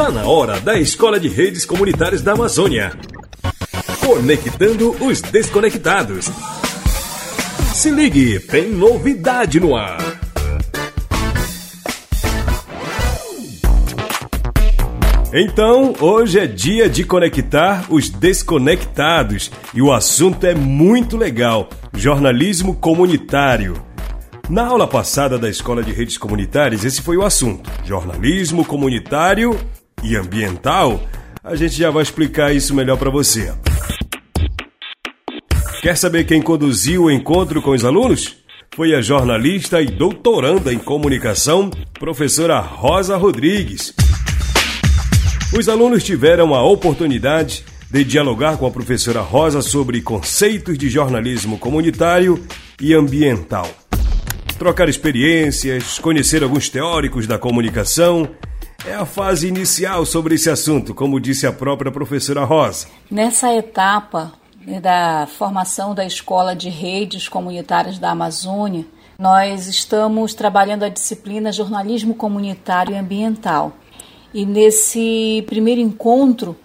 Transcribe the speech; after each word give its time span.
Tá 0.00 0.10
na 0.10 0.24
hora 0.24 0.58
da 0.58 0.78
Escola 0.78 1.20
de 1.20 1.28
Redes 1.28 1.66
Comunitárias 1.66 2.22
da 2.22 2.32
Amazônia. 2.32 2.90
Conectando 4.00 4.96
os 4.98 5.20
desconectados. 5.20 6.30
Se 7.74 7.90
ligue, 7.90 8.40
tem 8.40 8.70
novidade 8.70 9.60
no 9.60 9.76
ar. 9.76 9.98
Então, 15.34 15.92
hoje 16.00 16.38
é 16.38 16.46
dia 16.46 16.88
de 16.88 17.04
conectar 17.04 17.84
os 17.90 18.08
desconectados 18.08 19.50
e 19.74 19.82
o 19.82 19.92
assunto 19.92 20.46
é 20.46 20.54
muito 20.54 21.18
legal: 21.18 21.68
jornalismo 21.94 22.74
comunitário. 22.74 23.74
Na 24.48 24.66
aula 24.66 24.88
passada 24.88 25.38
da 25.38 25.50
Escola 25.50 25.82
de 25.82 25.92
Redes 25.92 26.16
Comunitárias, 26.16 26.86
esse 26.86 27.02
foi 27.02 27.18
o 27.18 27.22
assunto: 27.22 27.70
jornalismo 27.84 28.64
comunitário 28.64 29.60
e 30.02 30.16
ambiental. 30.16 31.02
A 31.42 31.56
gente 31.56 31.76
já 31.76 31.90
vai 31.90 32.02
explicar 32.02 32.54
isso 32.54 32.74
melhor 32.74 32.96
para 32.96 33.10
você. 33.10 33.52
Quer 35.82 35.96
saber 35.96 36.24
quem 36.24 36.42
conduziu 36.42 37.04
o 37.04 37.10
encontro 37.10 37.62
com 37.62 37.70
os 37.70 37.84
alunos? 37.84 38.36
Foi 38.74 38.94
a 38.94 39.00
jornalista 39.00 39.80
e 39.80 39.86
doutoranda 39.86 40.72
em 40.72 40.78
comunicação, 40.78 41.70
professora 41.98 42.60
Rosa 42.60 43.16
Rodrigues. 43.16 43.94
Os 45.56 45.68
alunos 45.68 46.04
tiveram 46.04 46.54
a 46.54 46.62
oportunidade 46.62 47.64
de 47.90 48.04
dialogar 48.04 48.56
com 48.56 48.66
a 48.66 48.70
professora 48.70 49.20
Rosa 49.20 49.62
sobre 49.62 50.00
conceitos 50.00 50.78
de 50.78 50.88
jornalismo 50.88 51.58
comunitário 51.58 52.44
e 52.80 52.94
ambiental 52.94 53.68
trocar 54.60 54.90
experiências, 54.90 55.98
conhecer 55.98 56.42
alguns 56.42 56.68
teóricos 56.68 57.26
da 57.26 57.38
comunicação. 57.38 58.28
É 58.86 58.94
a 58.94 59.04
fase 59.04 59.46
inicial 59.46 60.06
sobre 60.06 60.34
esse 60.36 60.48
assunto, 60.48 60.94
como 60.94 61.20
disse 61.20 61.46
a 61.46 61.52
própria 61.52 61.92
professora 61.92 62.44
Rosa. 62.44 62.86
Nessa 63.10 63.54
etapa 63.54 64.32
né, 64.66 64.80
da 64.80 65.28
formação 65.38 65.94
da 65.94 66.04
Escola 66.04 66.56
de 66.56 66.70
Redes 66.70 67.28
Comunitárias 67.28 67.98
da 67.98 68.10
Amazônia, 68.10 68.86
nós 69.18 69.66
estamos 69.66 70.32
trabalhando 70.32 70.82
a 70.84 70.88
disciplina 70.88 71.52
Jornalismo 71.52 72.14
Comunitário 72.14 72.94
e 72.94 72.98
Ambiental. 72.98 73.72
E 74.32 74.46
nesse 74.46 75.44
primeiro 75.46 75.80
encontro, 75.80 76.56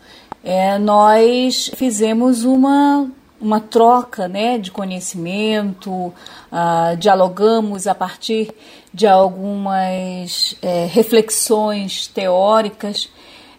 é, 0.41 0.79
nós 0.79 1.69
fizemos 1.75 2.45
uma 2.45 3.09
uma 3.39 3.59
troca 3.59 4.27
né, 4.27 4.57
de 4.57 4.71
conhecimento, 4.71 5.91
uh, 5.91 6.97
dialogamos 6.97 7.87
a 7.87 7.93
partir 7.93 8.53
de 8.93 9.05
algumas 9.05 10.55
é, 10.61 10.85
reflexões 10.85 12.07
teóricas 12.07 13.09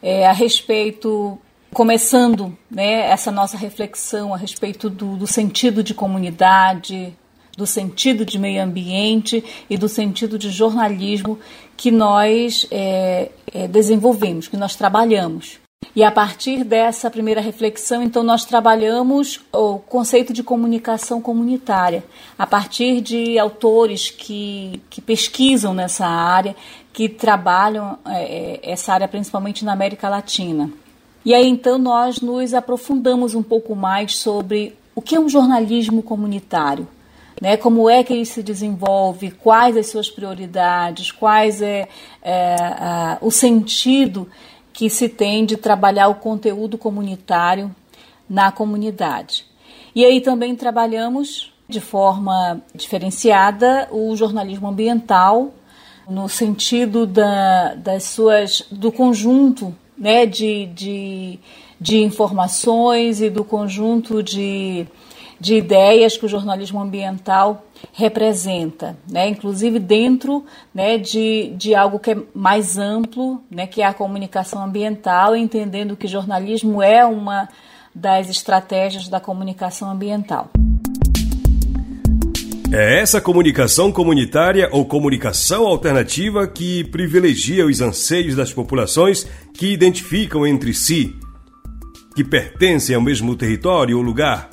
é, 0.03 0.27
a 0.27 0.33
respeito, 0.33 1.39
começando 1.75 2.57
né, 2.71 3.11
essa 3.11 3.31
nossa 3.31 3.57
reflexão 3.59 4.33
a 4.33 4.37
respeito 4.39 4.89
do, 4.89 5.17
do 5.17 5.27
sentido 5.27 5.83
de 5.83 5.93
comunidade, 5.93 7.15
do 7.55 7.67
sentido 7.67 8.25
de 8.25 8.39
meio 8.39 8.63
ambiente 8.63 9.45
e 9.69 9.77
do 9.77 9.89
sentido 9.89 10.39
de 10.39 10.51
jornalismo 10.51 11.39
que 11.77 11.91
nós 11.91 12.67
é, 12.71 13.31
desenvolvemos, 13.69 14.49
que 14.49 14.57
nós 14.57 14.75
trabalhamos. 14.75 15.59
E 15.97 16.05
a 16.05 16.11
partir 16.11 16.63
dessa 16.63 17.11
primeira 17.11 17.41
reflexão, 17.41 18.03
então, 18.03 18.23
nós 18.23 18.45
trabalhamos 18.45 19.41
o 19.51 19.79
conceito 19.79 20.31
de 20.31 20.43
comunicação 20.43 21.23
comunitária, 21.23 22.05
a 22.39 22.47
partir 22.47 23.01
de 23.01 23.39
autores 23.39 24.11
que, 24.11 24.83
que 24.91 25.01
pesquisam 25.01 25.73
nessa 25.73 26.07
área, 26.07 26.55
que 26.93 27.09
trabalham 27.09 27.99
é, 28.05 28.61
é, 28.63 28.73
essa 28.73 28.93
área 28.93 29.09
principalmente 29.09 29.65
na 29.65 29.73
América 29.73 30.07
Latina. 30.11 30.71
E 31.25 31.33
aí, 31.33 31.49
então, 31.49 31.79
nós 31.79 32.21
nos 32.21 32.53
aprofundamos 32.53 33.35
um 33.35 33.43
pouco 33.43 33.75
mais 33.75 34.19
sobre 34.19 34.77
o 34.95 35.01
que 35.01 35.17
é 35.17 35.21
um 35.21 35.31
jornalismo 35.31 36.03
comunitário. 36.03 36.87
Né, 37.39 37.55
como 37.59 37.91
é 37.91 38.03
que 38.03 38.15
ele 38.15 38.25
se 38.25 38.43
desenvolve, 38.43 39.31
quais 39.31 39.77
as 39.77 39.89
suas 39.89 40.09
prioridades, 40.09 41.13
quais 41.13 41.61
é, 41.61 41.87
é 42.23 42.55
a, 42.59 43.19
o 43.21 43.31
sentido 43.31 44.27
que 44.77 44.91
se 44.91 45.09
tem 45.09 45.47
de 45.47 45.57
trabalhar 45.57 46.07
o 46.09 46.17
conteúdo 46.17 46.77
comunitário 46.77 47.75
na 48.29 48.53
comunidade. 48.53 49.47
E 49.95 50.05
aí 50.05 50.21
também 50.21 50.55
trabalhamos 50.55 51.51
de 51.67 51.81
forma 51.81 52.61
diferenciada 52.75 53.89
o 53.91 54.15
jornalismo 54.15 54.69
ambiental, 54.69 55.55
no 56.07 56.29
sentido 56.29 57.07
da, 57.07 57.75
das 57.75 58.05
suas, 58.05 58.67
do 58.71 58.93
conjunto 58.93 59.75
né, 59.97 60.27
de, 60.27 60.67
de, 60.67 61.39
de 61.81 62.03
informações 62.03 63.23
e 63.23 63.31
do 63.31 63.43
conjunto 63.43 64.23
de 64.23 64.87
de 65.39 65.57
ideias 65.57 66.17
que 66.17 66.25
o 66.25 66.29
jornalismo 66.29 66.81
ambiental 66.81 67.65
representa, 67.93 68.97
né? 69.09 69.29
inclusive 69.29 69.79
dentro 69.79 70.45
né, 70.75 70.99
de, 70.99 71.53
de 71.57 71.75
algo 71.75 71.99
que 71.99 72.13
é 72.13 72.17
mais 72.35 72.79
amplo, 72.79 73.43
né, 73.51 73.67
que 73.67 73.83
é 73.83 73.87
a 73.87 73.95
comunicação 73.95 74.65
ambiental, 74.65 75.37
entendendo 75.37 75.97
que 75.97 76.07
jornalismo 76.07 76.83
é 76.83 77.05
uma 77.05 77.49
das 77.95 78.29
estratégias 78.29 79.09
da 79.09 79.21
comunicação 79.21 79.91
ambiental. 79.91 80.51
É 82.73 83.01
essa 83.01 83.21
comunicação 83.21 83.93
comunitária 83.93 84.69
ou 84.73 84.85
comunicação 84.85 85.67
alternativa 85.67 86.49
que 86.49 86.83
privilegia 86.85 87.65
os 87.65 87.81
anseios 87.81 88.35
das 88.35 88.53
populações 88.53 89.27
que 89.55 89.73
identificam 89.73 90.47
entre 90.47 90.75
si, 90.75 91.15
que 92.15 92.25
pertencem 92.25 92.97
ao 92.97 93.01
mesmo 93.01 93.37
território 93.37 93.97
ou 93.97 94.03
lugar, 94.03 94.51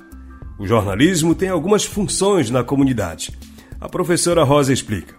o 0.63 0.66
jornalismo 0.66 1.35
tem 1.35 1.50
algumas 1.50 1.84
funções 1.84 2.50
na 2.50 2.63
comunidade. 2.63 3.38
A 3.81 3.90
professora 3.90 4.46
Rosa 4.46 4.72
explica. 4.72 5.13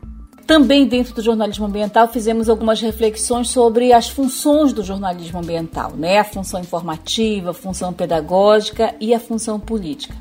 Também 0.46 0.86
dentro 0.86 1.14
do 1.14 1.22
jornalismo 1.22 1.64
ambiental 1.64 2.06
fizemos 2.08 2.50
algumas 2.50 2.78
reflexões 2.78 3.48
sobre 3.48 3.94
as 3.94 4.10
funções 4.10 4.74
do 4.74 4.82
jornalismo 4.82 5.38
ambiental, 5.38 5.92
né? 5.96 6.18
A 6.18 6.24
função 6.24 6.60
informativa, 6.60 7.50
a 7.50 7.54
função 7.54 7.94
pedagógica 7.94 8.94
e 9.00 9.14
a 9.14 9.20
função 9.20 9.58
política. 9.58 10.14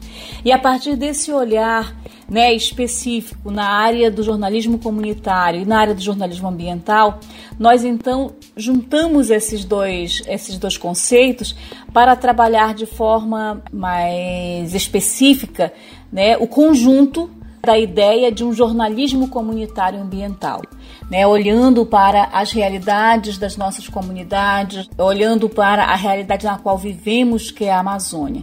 E 0.46 0.52
a 0.52 0.58
partir 0.58 0.96
desse 0.96 1.30
olhar, 1.30 1.94
né, 2.30 2.54
específico 2.54 3.52
na 3.52 3.66
área 3.66 4.10
do 4.10 4.24
jornalismo 4.24 4.80
comunitário 4.80 5.62
e 5.62 5.66
na 5.66 5.78
área 5.78 5.94
do 5.94 6.02
jornalismo 6.02 6.48
ambiental, 6.48 7.20
nós 7.60 7.84
então 7.84 8.32
juntamos 8.56 9.30
esses 9.30 9.66
dois 9.66 10.24
esses 10.26 10.58
dois 10.58 10.78
conceitos 10.78 11.54
para 11.92 12.16
trabalhar 12.16 12.74
de 12.74 12.86
forma 12.86 13.62
mais 13.72 14.74
específica, 14.74 15.74
né, 16.12 16.38
o 16.38 16.48
conjunto 16.48 17.30
da 17.66 17.80
ideia 17.80 18.30
de 18.30 18.44
um 18.44 18.54
jornalismo 18.54 19.30
comunitário 19.30 20.02
ambiental, 20.02 20.62
né? 21.10 21.26
olhando 21.26 21.86
para 21.86 22.26
as 22.34 22.52
realidades 22.52 23.38
das 23.38 23.56
nossas 23.56 23.88
comunidades, 23.88 24.90
olhando 24.98 25.48
para 25.48 25.86
a 25.86 25.96
realidade 25.96 26.46
na 26.46 26.58
qual 26.58 26.78
vivemos, 26.78 27.52
que 27.52 27.64
é 27.64 27.72
a 27.72 27.80
Amazônia. 27.80 28.42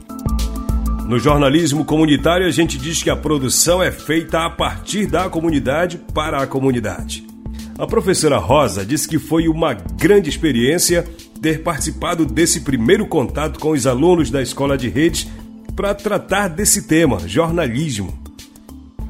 No 1.04 1.18
jornalismo 1.18 1.84
comunitário, 1.84 2.46
a 2.46 2.50
gente 2.50 2.78
diz 2.78 3.02
que 3.02 3.10
a 3.10 3.16
produção 3.16 3.82
é 3.82 3.92
feita 3.92 4.46
a 4.46 4.48
partir 4.48 5.06
da 5.06 5.28
comunidade 5.28 6.00
para 6.14 6.42
a 6.42 6.46
comunidade. 6.46 7.22
A 7.78 7.86
professora 7.86 8.38
Rosa 8.38 8.86
disse 8.86 9.06
que 9.06 9.18
foi 9.18 9.48
uma 9.48 9.74
grande 9.74 10.30
experiência 10.30 11.06
ter 11.42 11.62
participado 11.62 12.24
desse 12.24 12.62
primeiro 12.62 13.06
contato 13.06 13.60
com 13.60 13.72
os 13.72 13.86
alunos 13.86 14.30
da 14.30 14.40
escola 14.40 14.78
de 14.78 14.88
redes 14.88 15.28
para 15.76 15.94
tratar 15.94 16.48
desse 16.48 16.88
tema, 16.88 17.20
jornalismo 17.28 18.29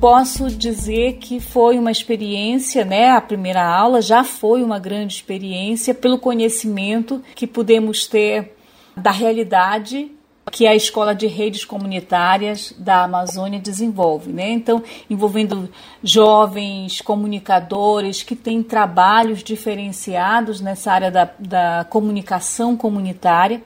posso 0.01 0.49
dizer 0.49 1.19
que 1.19 1.39
foi 1.39 1.79
uma 1.79 1.91
experiência, 1.91 2.85
né? 2.85 3.11
A 3.11 3.21
primeira 3.21 3.63
aula 3.63 4.01
já 4.01 4.25
foi 4.25 4.63
uma 4.63 4.79
grande 4.79 5.15
experiência 5.15 5.95
pelo 5.95 6.19
conhecimento 6.19 7.23
que 7.35 7.47
pudemos 7.47 8.07
ter 8.07 8.57
da 8.97 9.11
realidade 9.11 10.11
que 10.51 10.67
a 10.67 10.75
Escola 10.75 11.15
de 11.15 11.27
Redes 11.27 11.65
Comunitárias 11.65 12.75
da 12.77 13.05
Amazônia 13.05 13.61
desenvolve, 13.61 14.33
né? 14.33 14.51
Então, 14.51 14.83
envolvendo 15.09 15.69
jovens 16.03 17.01
comunicadores 17.01 18.23
que 18.23 18.35
têm 18.35 18.63
trabalhos 18.63 19.45
diferenciados 19.45 20.61
nessa 20.61 20.93
área 20.93 21.11
da, 21.11 21.31
da 21.39 21.87
comunicação 21.89 22.77
comunitária. 22.77 23.63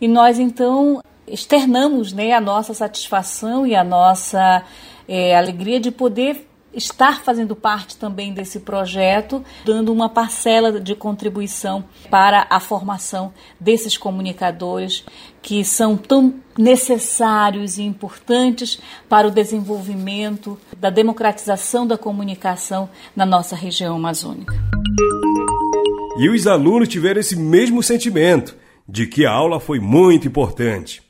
E 0.00 0.06
nós, 0.06 0.38
então, 0.38 1.00
externamos 1.26 2.12
né, 2.12 2.32
a 2.32 2.40
nossa 2.40 2.74
satisfação 2.74 3.66
e 3.66 3.74
a 3.74 3.84
nossa 3.84 4.64
é, 5.08 5.36
alegria 5.36 5.80
de 5.80 5.90
poder 5.90 6.46
estar 6.72 7.22
fazendo 7.22 7.56
parte 7.56 7.96
também 7.96 8.32
desse 8.32 8.60
projeto, 8.60 9.44
dando 9.64 9.92
uma 9.92 10.08
parcela 10.08 10.78
de 10.78 10.94
contribuição 10.94 11.84
para 12.10 12.46
a 12.50 12.60
formação 12.60 13.32
desses 13.58 13.96
comunicadores 13.96 15.04
que 15.40 15.64
são 15.64 15.96
tão 15.96 16.34
necessários 16.56 17.78
e 17.78 17.82
importantes 17.82 18.78
para 19.08 19.26
o 19.26 19.30
desenvolvimento 19.30 20.58
da 20.76 20.90
democratização 20.90 21.86
da 21.86 21.96
comunicação 21.96 22.88
na 23.16 23.24
nossa 23.24 23.56
região 23.56 23.96
amazônica. 23.96 24.54
E 26.18 26.28
os 26.28 26.46
alunos 26.46 26.88
tiveram 26.88 27.20
esse 27.20 27.36
mesmo 27.36 27.82
sentimento 27.82 28.56
de 28.88 29.06
que 29.06 29.24
a 29.24 29.30
aula 29.30 29.60
foi 29.60 29.78
muito 29.78 30.26
importante. 30.26 31.07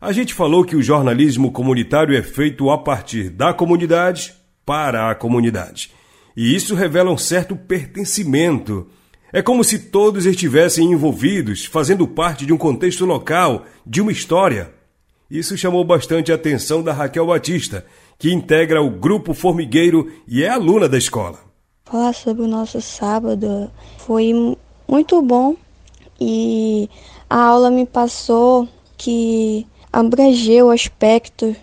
A 0.00 0.12
gente 0.12 0.32
falou 0.32 0.64
que 0.64 0.76
o 0.76 0.82
jornalismo 0.82 1.50
comunitário 1.50 2.16
é 2.16 2.22
feito 2.22 2.70
a 2.70 2.78
partir 2.78 3.30
da 3.30 3.52
comunidade 3.52 4.32
para 4.64 5.10
a 5.10 5.14
comunidade. 5.14 5.90
E 6.36 6.54
isso 6.54 6.76
revela 6.76 7.10
um 7.10 7.18
certo 7.18 7.56
pertencimento. 7.56 8.86
É 9.32 9.42
como 9.42 9.64
se 9.64 9.90
todos 9.90 10.24
estivessem 10.24 10.92
envolvidos, 10.92 11.64
fazendo 11.64 12.06
parte 12.06 12.46
de 12.46 12.52
um 12.52 12.56
contexto 12.56 13.04
local, 13.04 13.64
de 13.84 14.00
uma 14.00 14.12
história. 14.12 14.72
Isso 15.28 15.58
chamou 15.58 15.84
bastante 15.84 16.30
a 16.30 16.36
atenção 16.36 16.80
da 16.80 16.92
Raquel 16.92 17.26
Batista, 17.26 17.84
que 18.16 18.32
integra 18.32 18.80
o 18.80 18.88
Grupo 18.88 19.34
Formigueiro 19.34 20.12
e 20.28 20.44
é 20.44 20.48
aluna 20.48 20.88
da 20.88 20.96
escola. 20.96 21.40
Falar 21.84 22.14
sobre 22.14 22.42
o 22.42 22.48
nosso 22.48 22.80
sábado 22.80 23.68
foi 23.98 24.32
muito 24.86 25.20
bom 25.22 25.56
e 26.20 26.88
a 27.28 27.40
aula 27.42 27.68
me 27.68 27.84
passou 27.84 28.68
que 28.96 29.66
abrangeu 29.92 30.66
o 30.66 30.70
aspecto 30.70 31.54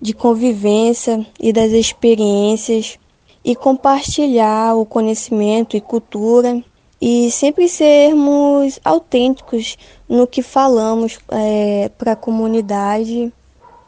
de 0.00 0.12
convivência 0.12 1.26
e 1.40 1.52
das 1.52 1.72
experiências 1.72 2.98
e 3.44 3.54
compartilhar 3.54 4.74
o 4.76 4.84
conhecimento 4.84 5.76
e 5.76 5.80
cultura 5.80 6.62
e 7.00 7.30
sempre 7.30 7.68
sermos 7.68 8.80
autênticos 8.84 9.76
no 10.08 10.26
que 10.26 10.42
falamos 10.42 11.18
é, 11.28 11.90
para 11.96 12.12
a 12.12 12.16
comunidade, 12.16 13.32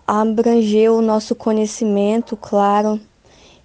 abranger 0.06 0.92
o 0.92 1.02
nosso 1.02 1.34
conhecimento, 1.34 2.36
claro, 2.36 3.00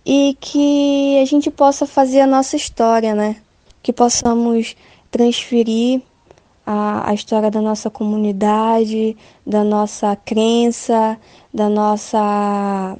e 0.05 0.35
que 0.39 1.19
a 1.21 1.25
gente 1.25 1.49
possa 1.51 1.85
fazer 1.85 2.21
a 2.21 2.27
nossa 2.27 2.55
história, 2.55 3.13
né? 3.13 3.37
Que 3.81 3.93
possamos 3.93 4.75
transferir 5.11 6.01
a, 6.65 7.09
a 7.09 7.13
história 7.13 7.51
da 7.51 7.61
nossa 7.61 7.89
comunidade, 7.89 9.15
da 9.45 9.63
nossa 9.63 10.15
crença, 10.15 11.17
da 11.53 11.69
nossa, 11.69 12.97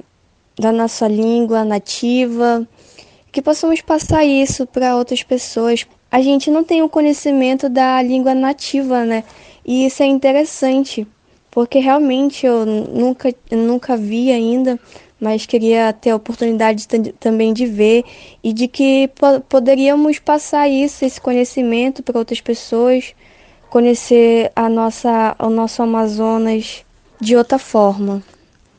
da 0.58 0.72
nossa 0.72 1.08
língua 1.08 1.64
nativa, 1.64 2.66
que 3.32 3.42
possamos 3.42 3.80
passar 3.80 4.24
isso 4.24 4.66
para 4.66 4.96
outras 4.96 5.22
pessoas. 5.22 5.86
A 6.10 6.22
gente 6.22 6.50
não 6.50 6.62
tem 6.62 6.82
o 6.82 6.88
conhecimento 6.88 7.68
da 7.68 8.00
língua 8.02 8.34
nativa, 8.34 9.04
né? 9.04 9.24
E 9.64 9.86
isso 9.86 10.02
é 10.02 10.06
interessante, 10.06 11.06
porque 11.50 11.78
realmente 11.78 12.46
eu 12.46 12.64
nunca, 12.64 13.34
nunca 13.50 13.96
vi 13.96 14.30
ainda 14.30 14.78
mas 15.20 15.46
queria 15.46 15.92
ter 15.92 16.10
a 16.10 16.16
oportunidade 16.16 16.86
também 17.18 17.52
de 17.52 17.66
ver 17.66 18.04
e 18.42 18.52
de 18.52 18.68
que 18.68 19.10
poderíamos 19.48 20.18
passar 20.18 20.68
isso, 20.68 21.04
esse 21.04 21.20
conhecimento 21.20 22.02
para 22.02 22.18
outras 22.18 22.40
pessoas, 22.40 23.14
conhecer 23.76 24.50
a 24.56 24.70
nossa, 24.70 25.36
o 25.38 25.50
nosso 25.50 25.82
Amazonas 25.82 26.82
de 27.20 27.36
outra 27.36 27.58
forma. 27.58 28.22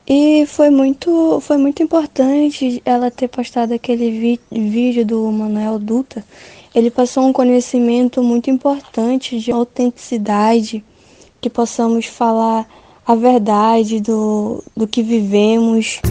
E 0.07 0.43
foi 0.47 0.71
muito, 0.71 1.39
foi 1.39 1.55
muito 1.55 1.83
importante 1.83 2.81
ela 2.83 3.11
ter 3.11 3.27
postado 3.27 3.75
aquele 3.75 4.39
vídeo 4.49 5.05
do 5.05 5.31
Manuel 5.31 5.77
Duta. 5.77 6.25
Ele 6.73 6.89
passou 6.89 7.27
um 7.27 7.31
conhecimento 7.31 8.23
muito 8.23 8.49
importante 8.49 9.39
de 9.39 9.51
autenticidade, 9.51 10.83
que 11.39 11.47
possamos 11.47 12.07
falar 12.07 12.67
a 13.05 13.13
verdade 13.13 13.99
do, 13.99 14.63
do 14.75 14.87
que 14.87 15.03
vivemos. 15.03 16.01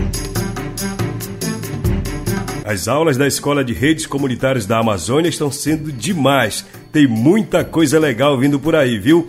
As 2.67 2.89
aulas 2.89 3.17
da 3.17 3.29
Escola 3.29 3.65
de 3.65 3.73
Redes 3.73 4.07
Comunitárias 4.07 4.67
da 4.67 4.81
Amazônia 4.81 5.29
estão 5.29 5.53
sendo 5.53 5.93
demais. 5.93 6.67
Tem 6.91 7.07
muita 7.07 7.63
coisa 7.63 7.97
legal 7.97 8.37
vindo 8.37 8.59
por 8.59 8.75
aí, 8.75 8.99
viu? 8.99 9.25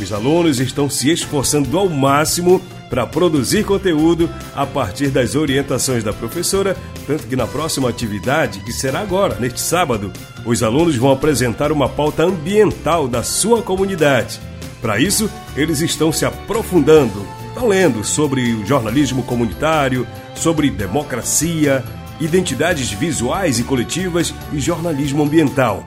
Os 0.00 0.10
alunos 0.10 0.58
estão 0.58 0.88
se 0.88 1.10
esforçando 1.10 1.78
ao 1.78 1.86
máximo 1.86 2.62
para 2.88 3.06
produzir 3.06 3.66
conteúdo 3.66 4.30
a 4.56 4.64
partir 4.64 5.08
das 5.08 5.34
orientações 5.34 6.02
da 6.02 6.14
professora, 6.14 6.74
tanto 7.06 7.26
que 7.26 7.36
na 7.36 7.46
próxima 7.46 7.90
atividade, 7.90 8.60
que 8.60 8.72
será 8.72 9.00
agora, 9.00 9.36
neste 9.38 9.60
sábado, 9.60 10.10
os 10.46 10.62
alunos 10.62 10.96
vão 10.96 11.12
apresentar 11.12 11.70
uma 11.70 11.90
pauta 11.90 12.24
ambiental 12.24 13.06
da 13.06 13.22
sua 13.22 13.60
comunidade. 13.60 14.40
Para 14.80 14.98
isso, 14.98 15.30
eles 15.54 15.82
estão 15.82 16.10
se 16.10 16.24
aprofundando, 16.24 17.26
estão 17.48 17.68
lendo 17.68 18.02
sobre 18.02 18.54
o 18.54 18.64
jornalismo 18.64 19.22
comunitário, 19.24 20.06
sobre 20.34 20.70
democracia, 20.70 21.84
identidades 22.20 22.90
visuais 22.90 23.58
e 23.58 23.64
coletivas 23.64 24.34
e 24.52 24.60
jornalismo 24.60 25.22
ambiental. 25.22 25.86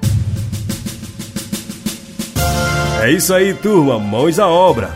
É 3.01 3.09
isso 3.11 3.33
aí, 3.33 3.53
turma, 3.53 3.97
mãos 3.97 4.37
à 4.37 4.47
obra. 4.47 4.95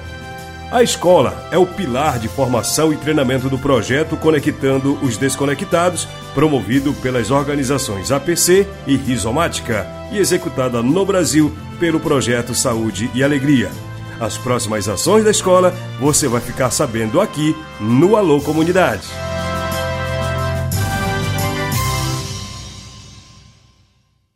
A 0.72 0.84
escola 0.84 1.48
é 1.52 1.58
o 1.58 1.66
pilar 1.66 2.20
de 2.20 2.28
formação 2.28 2.92
e 2.92 2.98
treinamento 2.98 3.50
do 3.50 3.58
projeto 3.58 4.18
Conectando 4.18 5.00
os 5.02 5.16
Desconectados, 5.16 6.08
promovido 6.34 6.94
pelas 6.96 7.32
organizações 7.32 8.12
APC 8.12 8.68
e 8.86 8.96
Rizomática 8.96 9.88
e 10.12 10.18
executada 10.18 10.84
no 10.84 11.06
Brasil 11.06 11.56
pelo 11.80 12.00
projeto 12.00 12.54
Saúde 12.54 13.10
e 13.14 13.24
Alegria. 13.24 13.72
As 14.20 14.38
próximas 14.38 14.88
ações 14.88 15.24
da 15.24 15.32
escola 15.32 15.74
você 16.00 16.28
vai 16.28 16.42
ficar 16.42 16.72
sabendo 16.72 17.22
aqui 17.22 17.56
no 17.80 18.16
Alô 18.16 18.42
Comunidade. 18.42 19.08